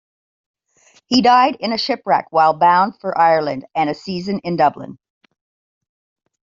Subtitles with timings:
[1.05, 4.97] He died in a shipwreck while bound for Ireland and a season in Dublin.